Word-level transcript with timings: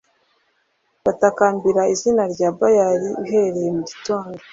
Batakambira 1.03 1.81
izina 1.93 2.23
rya 2.33 2.49
Bayali 2.57 3.07
uhereye 3.21 3.69
mu 3.75 3.81
gitondo 3.89 4.37